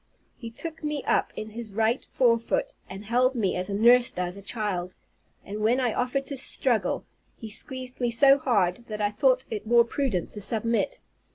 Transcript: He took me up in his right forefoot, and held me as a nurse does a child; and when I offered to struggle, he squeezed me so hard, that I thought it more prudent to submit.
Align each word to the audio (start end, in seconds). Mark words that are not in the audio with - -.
He 0.35 0.49
took 0.49 0.83
me 0.83 1.03
up 1.03 1.31
in 1.35 1.51
his 1.51 1.75
right 1.75 2.03
forefoot, 2.09 2.73
and 2.89 3.05
held 3.05 3.35
me 3.35 3.55
as 3.55 3.69
a 3.69 3.77
nurse 3.77 4.09
does 4.09 4.35
a 4.35 4.41
child; 4.41 4.95
and 5.45 5.59
when 5.59 5.79
I 5.79 5.93
offered 5.93 6.25
to 6.25 6.37
struggle, 6.37 7.05
he 7.37 7.51
squeezed 7.51 7.99
me 8.01 8.09
so 8.09 8.39
hard, 8.39 8.87
that 8.87 8.99
I 8.99 9.11
thought 9.11 9.45
it 9.51 9.67
more 9.67 9.83
prudent 9.85 10.31
to 10.31 10.41
submit. 10.41 10.97